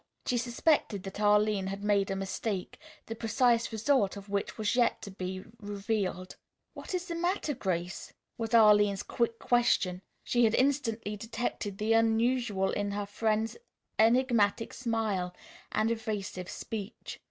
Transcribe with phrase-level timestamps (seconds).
[0.25, 4.99] She suspected that Arline had made a mistake, the precise result of which was yet
[5.03, 6.37] to be revealed.
[6.73, 10.01] "What is the matter, Grace?" was Arline's quick question.
[10.23, 13.57] She had instantly detected the unusual in her friend's
[13.99, 15.35] enigmatic smile
[15.71, 17.19] and evasive speech.